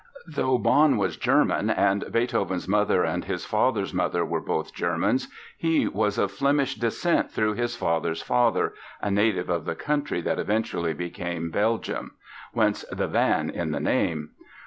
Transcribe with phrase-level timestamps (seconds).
[0.25, 5.27] Though Bonn was German and Beethoven's mother and his father's mother were both Germans,
[5.59, 10.39] he was of Flemish descent through his father's father, a native of the country that
[10.39, 12.15] eventually became Belgium,
[12.51, 14.31] whence the "van" in the name.